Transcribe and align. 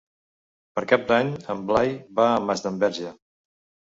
Per 0.77 0.83
Cap 0.91 1.03
d'Any 1.11 1.29
en 1.53 1.61
Blai 1.67 1.91
va 2.21 2.25
a 2.31 2.39
Masdenverge. 2.47 3.13